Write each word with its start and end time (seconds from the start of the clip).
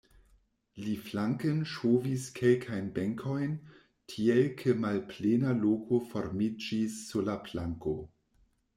Li 0.85 0.93
flanken 1.09 1.59
ŝovis 1.73 2.23
kelkajn 2.39 2.89
benkojn, 2.97 3.53
tiel 4.15 4.43
ke 4.65 4.77
malplena 4.89 5.55
loko 5.63 6.03
formiĝis 6.11 7.01
sur 7.07 7.33
la 7.33 7.41
planko. 7.49 7.99